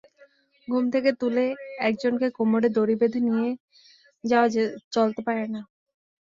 [0.67, 1.45] ঘুম থেকে তুলে
[1.81, 3.49] একজনকে কোমরে দড়ি বেঁধে নিয়ে
[4.23, 4.47] যাওয়া
[4.95, 5.61] চলতে পারে না।